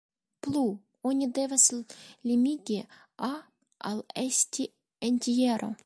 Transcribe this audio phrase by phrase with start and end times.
[0.45, 0.61] Plu,
[1.09, 1.65] oni devas
[2.31, 2.79] limigi
[3.29, 3.31] "a"
[3.93, 4.71] al esti
[5.11, 5.75] entjero.